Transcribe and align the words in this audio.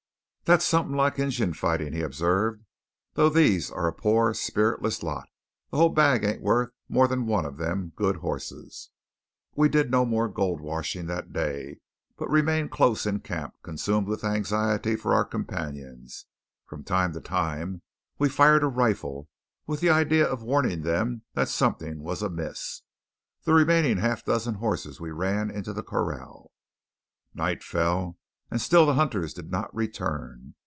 "That's 0.43 0.65
something 0.65 0.97
like 0.97 1.17
Injun 1.17 1.53
fighting," 1.53 1.93
he 1.93 2.01
observed, 2.01 2.65
"though 3.13 3.29
these 3.29 3.71
are 3.71 3.87
a 3.87 3.93
pore, 3.93 4.33
spiritless 4.33 5.01
lot. 5.01 5.29
The 5.69 5.77
whole 5.77 5.87
bag 5.87 6.25
ain't 6.25 6.41
worth 6.41 6.73
more 6.89 7.07
than 7.07 7.25
one 7.25 7.45
of 7.45 7.55
them 7.55 7.93
good 7.95 8.17
hosses." 8.17 8.89
We 9.55 9.69
did 9.69 9.89
no 9.89 10.03
more 10.05 10.27
gold 10.27 10.59
washing 10.59 11.05
that 11.05 11.31
day, 11.31 11.79
but 12.17 12.29
remained 12.29 12.69
close 12.69 13.05
in 13.05 13.21
camp, 13.21 13.53
consumed 13.63 14.07
with 14.09 14.25
anxiety 14.25 14.97
for 14.97 15.13
our 15.13 15.23
companions. 15.23 16.25
From 16.65 16.83
time 16.83 17.13
to 17.13 17.21
time 17.21 17.81
we 18.19 18.27
fired 18.27 18.63
a 18.63 18.67
rifle, 18.67 19.29
with 19.65 19.79
the 19.79 19.89
idea 19.91 20.27
of 20.29 20.43
warning 20.43 20.81
them 20.81 21.21
that 21.33 21.47
something 21.47 21.99
was 22.01 22.21
amiss. 22.21 22.81
The 23.45 23.53
remaining 23.53 23.99
half 23.99 24.25
dozen 24.25 24.55
horses 24.55 24.99
we 24.99 25.11
ran 25.11 25.49
into 25.49 25.71
the 25.71 25.81
corral. 25.83 26.51
Night 27.33 27.63
fell 27.63 28.17
and 28.53 28.59
still 28.59 28.85
the 28.85 28.95
hunters 28.95 29.33
did 29.33 29.49
not 29.49 29.73
return. 29.73 30.53